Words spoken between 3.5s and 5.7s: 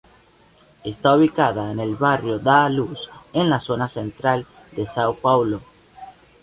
la Zona Central de São Paulo.